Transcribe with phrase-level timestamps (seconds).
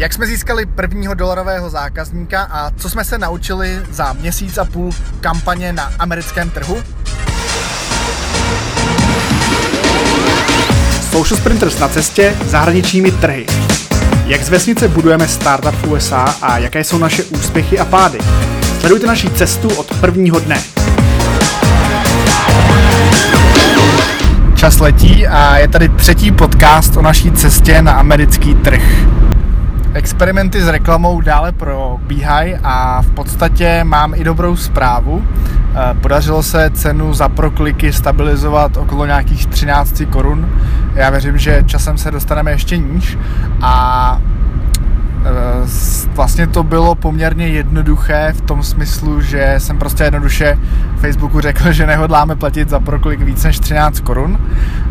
[0.00, 4.90] Jak jsme získali prvního dolarového zákazníka a co jsme se naučili za měsíc a půl
[5.20, 6.82] kampaně na americkém trhu?
[11.10, 13.46] Social Sprinters na cestě zahraničními trhy.
[14.26, 18.18] Jak z vesnice budujeme startup v USA a jaké jsou naše úspěchy a pády.
[18.80, 20.62] Sledujte naši cestu od prvního dne.
[24.56, 28.82] Čas letí a je tady třetí podcast o naší cestě na americký trh.
[29.94, 35.24] Experimenty s reklamou dále probíhají a v podstatě mám i dobrou zprávu.
[35.74, 40.48] Eh, podařilo se cenu za prokliky stabilizovat okolo nějakých 13 korun.
[40.94, 43.18] Já věřím, že časem se dostaneme ještě níž
[43.62, 44.18] a
[45.24, 45.30] eh,
[46.14, 50.58] vlastně to bylo poměrně jednoduché v tom smyslu, že jsem prostě jednoduše
[50.96, 54.38] Facebooku řekl, že nehodláme platit za proklik víc než 13 korun.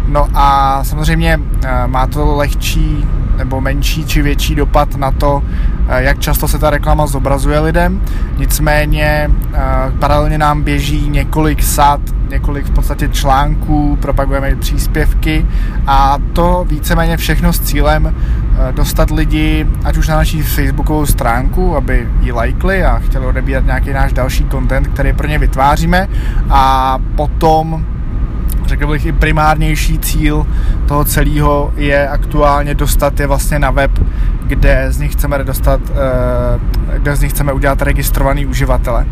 [0.08, 3.06] No a samozřejmě eh, má to lehčí
[3.40, 5.44] nebo menší či větší dopad na to,
[5.88, 8.02] eh, jak často se ta reklama zobrazuje lidem.
[8.38, 9.60] Nicméně eh,
[10.00, 15.46] paralelně nám běží několik sad, několik v podstatě článků, propagujeme příspěvky
[15.88, 18.16] a to víceméně všechno s cílem
[18.72, 23.94] dostat lidi, ať už na naší facebookovou stránku, aby ji lajkli a chtěli odebírat nějaký
[23.94, 26.08] náš další content, který pro ně vytváříme
[26.50, 27.86] a potom
[28.70, 30.48] řekl bych i primárnější cíl
[30.88, 33.92] toho celého je aktuálně dostat je vlastně na web,
[34.48, 39.06] kde z nich chceme dostat, eh, kde z nich chceme udělat registrovaný uživatele.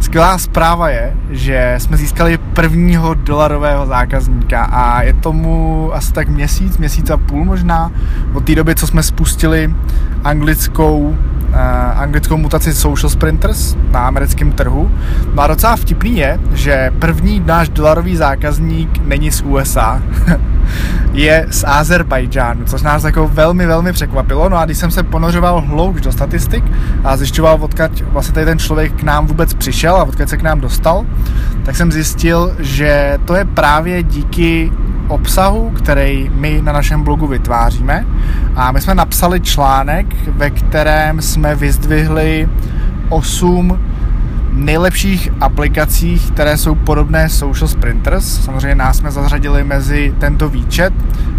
[0.00, 6.78] Skvělá zpráva je, že jsme získali prvního dolarového zákazníka a je tomu asi tak měsíc,
[6.78, 7.92] měsíc a půl možná
[8.34, 9.74] od té doby, co jsme spustili
[10.24, 11.16] anglickou
[11.94, 14.90] anglickou mutaci Social Sprinters na americkém trhu.
[15.34, 20.02] No a docela vtipný je, že první náš dolarový zákazník není z USA,
[21.12, 24.48] je z Azerbajdžánu, což nás jako velmi, velmi překvapilo.
[24.48, 26.64] No a když jsem se ponořoval hloubš do statistik
[27.04, 30.42] a zjišťoval, odkud vlastně tady ten člověk k nám vůbec přišel a odkud se k
[30.42, 31.06] nám dostal,
[31.64, 34.72] tak jsem zjistil, že to je právě díky
[35.08, 38.06] obsahu, který my na našem blogu vytváříme.
[38.56, 42.48] A my jsme napsali článek, ve kterém jsme vyzdvihli
[43.08, 43.78] 8
[44.52, 48.44] nejlepších aplikacích, které jsou podobné Social Sprinters.
[48.44, 50.94] Samozřejmě nás jsme zařadili mezi tento výčet.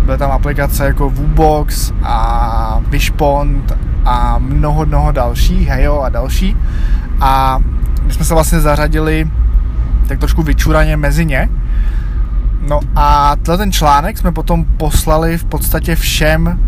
[0.06, 6.58] Byly tam aplikace jako Vubox a Wishpond a mnoho, mnoho dalších, Hejo a další.
[7.22, 7.60] A
[8.06, 9.30] my jsme se vlastně zařadili
[10.08, 11.50] tak trošku vyčuraně mezi ně.
[12.68, 16.60] No a tenhle ten článek jsme potom poslali v podstatě všem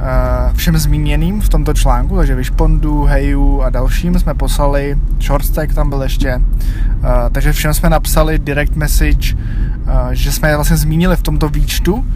[0.00, 5.88] eh, všem zmíněným v tomto článku, takže Vyšpondu, Heju a dalším jsme poslali, Shortstack tam
[5.88, 11.16] byl ještě, eh, takže všem jsme napsali direct message, eh, že jsme je vlastně zmínili
[11.16, 12.06] v tomto výčtu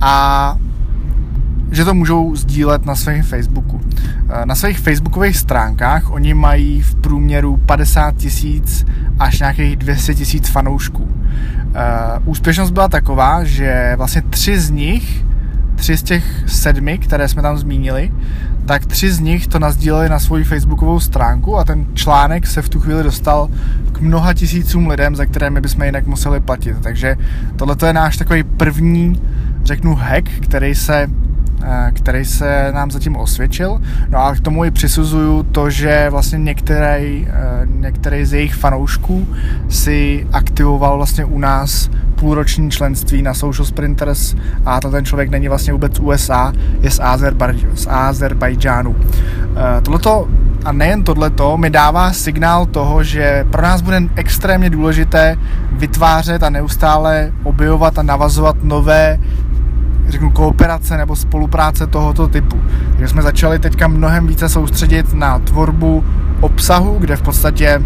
[0.00, 0.56] a
[1.70, 3.80] že to můžou sdílet na svém Facebooku.
[4.44, 8.86] Na svých facebookových stránkách oni mají v průměru 50 tisíc
[9.18, 11.15] až nějakých 200 tisíc fanoušků.
[11.76, 15.24] Uh, úspěšnost byla taková, že vlastně tři z nich,
[15.74, 18.12] tři z těch sedmi, které jsme tam zmínili,
[18.66, 22.68] tak tři z nich to nazdíleli na svoji facebookovou stránku a ten článek se v
[22.68, 23.48] tu chvíli dostal
[23.92, 26.76] k mnoha tisícům lidem, za které my bychom jinak museli platit.
[26.82, 27.16] Takže
[27.56, 29.22] tohle je náš takový první,
[29.64, 31.25] řeknu, hack, který se Eh,
[31.92, 33.80] který se nám zatím osvědčil.
[34.08, 39.28] No a k tomu i přisuzuju to, že vlastně některý, eh, některý z jejich fanoušků
[39.68, 44.34] si aktivoval vlastně u nás půlroční členství na Social Sprinters
[44.64, 48.96] a to ten člověk není vlastně vůbec USA, je z, Azerbaj- z Azerbajdžánu.
[48.98, 50.28] Eh, tohleto
[50.64, 55.36] a nejen tohleto mi dává signál toho, že pro nás bude extrémně důležité
[55.72, 59.18] vytvářet a neustále objevovat a navazovat nové
[60.08, 62.60] řeknu, kooperace nebo spolupráce tohoto typu.
[62.90, 66.04] Takže jsme začali teďka mnohem více soustředit na tvorbu
[66.40, 67.82] obsahu, kde v podstatě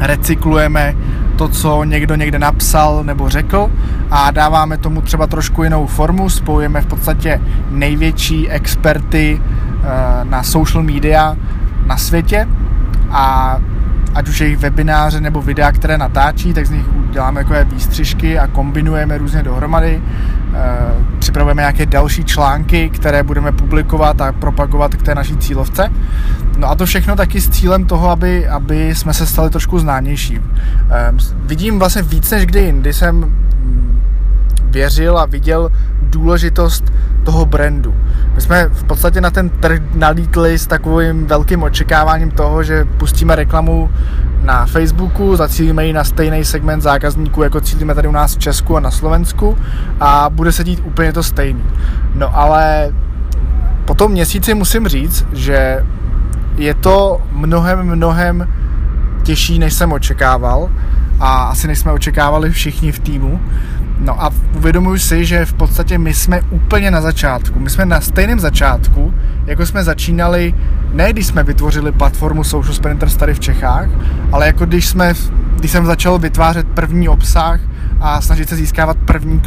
[0.00, 0.94] recyklujeme
[1.36, 3.70] to, co někdo někde napsal nebo řekl
[4.10, 7.40] a dáváme tomu třeba trošku jinou formu, spojujeme v podstatě
[7.70, 11.36] největší experty eh, na social media
[11.86, 12.48] na světě
[13.10, 13.56] a
[14.16, 18.46] ať už jejich webináře nebo videa, které natáčí, tak z nich děláme takové výstřižky a
[18.46, 20.02] kombinujeme různě dohromady.
[20.54, 20.58] Eh,
[21.18, 25.92] připravujeme nějaké další články, které budeme publikovat a propagovat k té naší cílovce.
[26.58, 30.40] No a to všechno taky s cílem toho, aby, aby jsme se stali trošku známější.
[30.90, 33.32] Ehm, vidím vlastně víc než kdy jindy jsem
[34.66, 35.70] věřil a viděl
[36.02, 36.92] důležitost
[37.24, 37.94] toho brandu.
[38.34, 43.36] My jsme v podstatě na ten trh nalítli s takovým velkým očekáváním toho, že pustíme
[43.36, 43.90] reklamu
[44.42, 48.76] na Facebooku, zacílíme ji na stejný segment zákazníků, jako cílíme tady u nás v Česku
[48.76, 49.58] a na Slovensku
[50.00, 51.62] a bude se dít úplně to stejný.
[52.14, 52.92] No ale
[53.84, 55.84] po tom měsíci musím říct, že
[56.56, 58.48] je to mnohem, mnohem
[59.22, 60.70] těžší, než jsem očekával
[61.20, 63.40] a asi než jsme očekávali všichni v týmu.
[63.98, 67.60] No a uvědomuji si, že v podstatě my jsme úplně na začátku.
[67.60, 69.14] My jsme na stejném začátku,
[69.46, 70.54] jako jsme začínali,
[70.92, 73.88] ne když jsme vytvořili platformu Social Sprinters tady v Čechách,
[74.32, 75.14] ale jako když, jsme,
[75.56, 77.60] když jsem začal vytvářet první obsah
[78.00, 79.42] a snažit se získávat první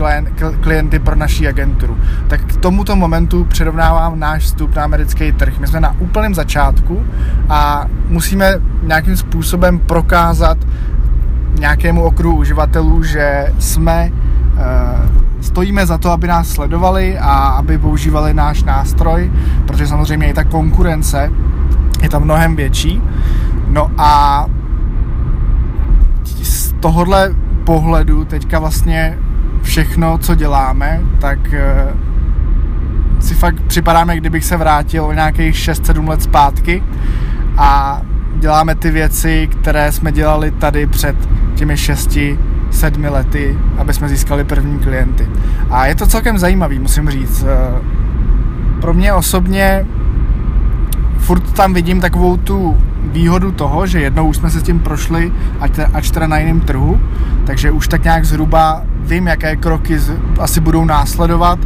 [0.62, 1.98] klienty pro naší agenturu.
[2.28, 5.60] Tak k tomuto momentu přirovnávám náš vstup na americký trh.
[5.60, 7.06] My jsme na úplném začátku
[7.50, 8.54] a musíme
[8.84, 10.58] nějakým způsobem prokázat
[11.60, 14.12] nějakému okruhu uživatelů, že jsme
[15.42, 19.32] stojíme za to, aby nás sledovali a aby používali náš nástroj,
[19.68, 21.32] protože samozřejmě i ta konkurence
[22.02, 23.02] je tam mnohem větší.
[23.68, 24.46] No a
[26.44, 29.18] z tohohle pohledu teďka vlastně
[29.62, 31.88] všechno, co děláme, tak eh,
[33.20, 36.84] si fakt připadáme, kdybych se vrátil o nějakých 6-7 let zpátky
[37.58, 38.02] a
[38.36, 41.16] děláme ty věci, které jsme dělali tady před
[41.56, 42.20] těmi 6
[42.80, 45.28] sedmi lety, aby jsme získali první klienty.
[45.70, 47.44] A je to celkem zajímavý, musím říct.
[47.44, 47.82] Eh,
[48.82, 49.86] pro mě osobně
[51.18, 52.78] furt tam vidím takovou tu
[53.12, 55.32] výhodu toho, že jednou už jsme se s tím prošli,
[55.94, 57.00] ať, teda na jiném trhu,
[57.46, 60.00] takže už tak nějak zhruba vím, jaké kroky
[60.40, 61.60] asi budou následovat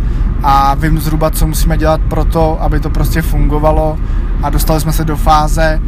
[0.43, 3.97] a vím zhruba, co musíme dělat pro to, aby to prostě fungovalo
[4.43, 5.81] a dostali jsme se do fáze,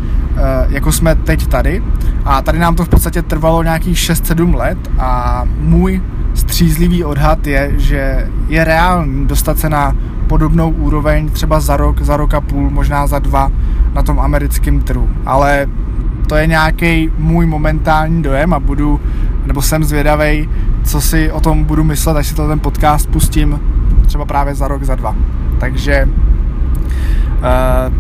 [0.70, 1.84] jako jsme teď tady.
[2.26, 6.02] A tady nám to v podstatě trvalo nějakých 6-7 let a můj
[6.34, 9.96] střízlivý odhad je, že je reálný dostat se na
[10.28, 13.52] podobnou úroveň třeba za rok, za rok a půl, možná za dva
[13.94, 15.10] na tom americkém trhu.
[15.26, 15.68] Ale
[16.28, 19.02] to je nějaký můj momentální dojem a budu,
[19.46, 20.50] nebo jsem zvědavý,
[20.84, 23.60] co si o tom budu myslet, až si to ten podcast pustím
[24.06, 25.16] třeba právě za rok, za dva.
[25.60, 26.10] Takže
[27.38, 27.94] uh,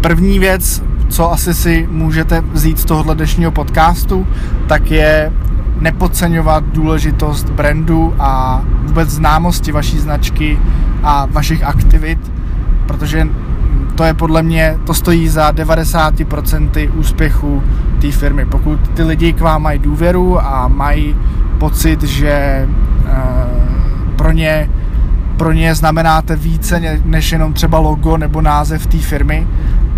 [0.00, 0.82] první věc,
[1.14, 4.26] co asi si můžete vzít z tohohle dnešního podcastu,
[4.66, 5.32] tak je
[5.80, 10.58] nepodceňovat důležitost brandu a vůbec známosti vaší značky
[11.02, 12.32] a vašich aktivit,
[12.86, 13.28] protože
[13.94, 17.62] to je podle mě, to stojí za 90% úspěchu
[18.00, 18.46] té firmy.
[18.46, 21.16] Pokud ty lidi k vám mají důvěru a mají
[21.58, 22.68] pocit, že
[23.04, 24.70] uh, pro ně
[25.36, 29.46] pro ně znamenáte více než jenom třeba logo nebo název té firmy,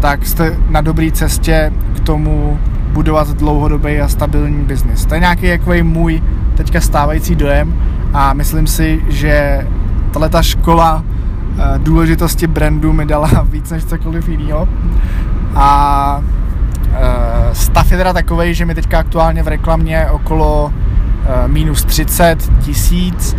[0.06, 2.58] tak jste na dobré cestě k tomu
[2.93, 5.06] budovat dlouhodobý a stabilní biznis.
[5.06, 6.23] To je nějaký jako můj
[6.55, 7.75] teďka stávající dojem
[8.12, 9.67] a myslím si, že
[10.12, 14.69] tahle ta škola eh, důležitosti brandu mi dala víc než cokoliv jiného.
[15.55, 16.23] A
[16.93, 22.53] eh, stav je teda takový, že mi teďka aktuálně v reklamě okolo eh, minus 30
[22.61, 23.37] tisíc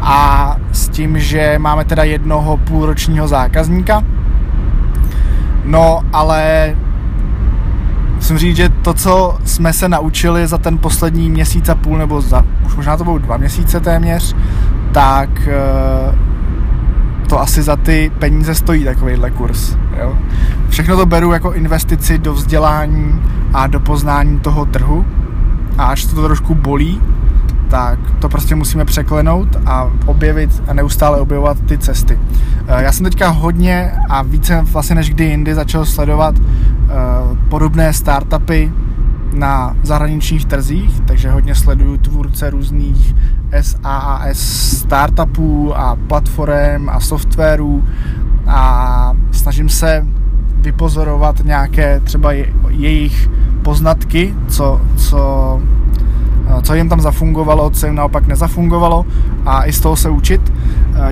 [0.00, 4.02] a s tím, že máme teda jednoho půlročního zákazníka.
[5.68, 6.74] No, ale
[8.14, 12.20] musím říct, že to, co jsme se naučili za ten poslední měsíc a půl, nebo
[12.20, 14.36] za, už možná to budou dva měsíce téměř,
[14.92, 16.18] tak eh,
[17.28, 19.76] to asi za ty peníze stojí takovýhle kurz.
[20.00, 20.16] Jo?
[20.68, 23.22] Všechno to beru jako investici do vzdělání
[23.54, 25.06] a do poznání toho trhu
[25.78, 27.00] a až to trošku bolí,
[27.68, 32.18] tak to prostě musíme překlenout a objevit a neustále objevovat ty cesty.
[32.68, 36.92] Eh, já jsem teďka hodně a více vlastně než kdy jindy začal sledovat eh,
[37.48, 38.72] podobné startupy
[39.32, 43.14] na zahraničních trzích, takže hodně sleduju tvůrce různých
[43.60, 44.38] SaaS
[44.78, 47.84] startupů a platform a softwarů
[48.46, 50.06] a snažím se
[50.60, 52.32] vypozorovat nějaké třeba
[52.68, 53.30] jejich
[53.62, 55.60] poznatky, co, co
[56.62, 59.06] co jim tam zafungovalo, co jim naopak nezafungovalo
[59.46, 60.52] a i z toho se učit.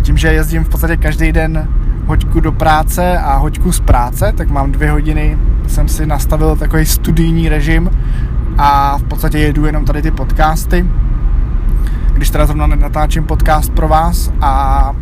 [0.01, 1.69] Tím, že jezdím v podstatě každý den
[2.07, 6.87] hoďku do práce a hoďku z práce, tak mám dvě hodiny, jsem si nastavil takový
[6.87, 7.91] studijní režim
[8.59, 10.87] a v podstatě jedu jenom tady ty podcasty,
[12.13, 14.93] když teda zrovna natáčím podcast pro vás a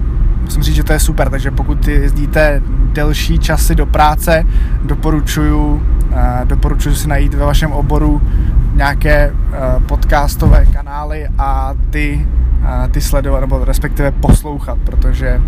[0.43, 2.63] musím říct, že to je super, takže pokud jezdíte
[2.93, 4.47] delší časy do práce,
[4.83, 5.83] doporučuju,
[6.45, 8.23] doporučuju si najít ve vašem oboru
[8.75, 12.27] nějaké eh, podcastové kanály a ty,
[12.65, 15.41] eh, ty sledovat, nebo respektive poslouchat, protože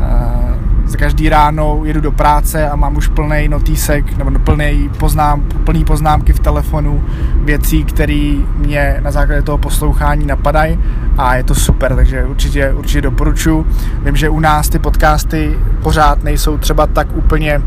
[0.00, 5.42] eh, za každý ráno jedu do práce a mám už plný notísek nebo plný poznám,
[5.64, 7.04] plný poznámky v telefonu
[7.44, 10.78] věcí, které mě na základě toho poslouchání napadají
[11.18, 13.66] a je to super, takže určitě, určitě doporučuji.
[14.04, 17.62] Vím, že u nás ty podcasty pořád nejsou třeba tak úplně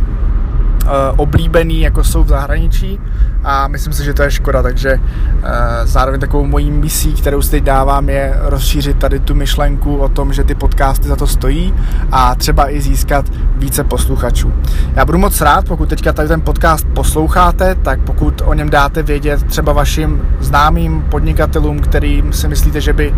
[1.18, 3.00] oblíbený, jako jsou v zahraničí,
[3.44, 5.42] a myslím si, že to je škoda, takže uh,
[5.84, 10.34] zároveň takovou mojí misí, kterou si teď dávám, je rozšířit tady tu myšlenku o tom,
[10.34, 11.74] že ty podcasty za to stojí
[12.12, 14.54] a třeba i získat více posluchačů.
[14.96, 19.04] Já budu moc rád, pokud teďka tady ten podcast posloucháte, tak pokud o něm dáte
[19.04, 23.14] vědět třeba vašim známým podnikatelům, kterým si myslíte, že by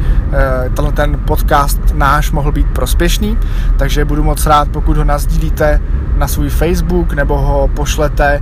[0.79, 3.37] uh, ten podcast náš mohl být prospěšný,
[3.77, 5.81] takže budu moc rád, pokud ho nazdílíte
[6.17, 8.41] na svůj Facebook nebo ho pošlete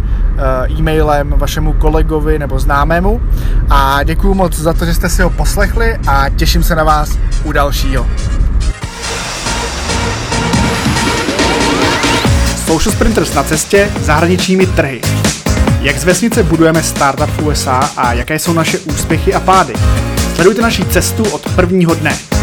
[0.77, 3.21] e-mailem vašemu kolegovi nebo známému.
[3.69, 7.17] A děkuji moc za to, že jste si ho poslechli a těším se na vás
[7.43, 8.07] u dalšího.
[12.65, 15.01] Social Sprinters na cestě zahraničními trhy.
[15.81, 19.73] Jak z vesnice budujeme startup v USA a jaké jsou naše úspěchy a pády.
[20.35, 22.40] Sledujte naši cestu od prvního dne.